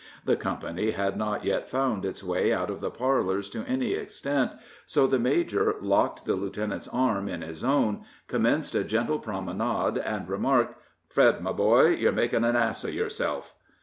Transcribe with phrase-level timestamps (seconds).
[0.25, 4.49] The company had not yet found its way out of the parlors to any extent,
[4.87, 10.27] so the major locked the lieutenant's arm in his own, commenced a gentle promenade, and
[10.27, 10.73] remarked:
[11.07, 13.53] "Fred, my boy, you're making an ass of yourself."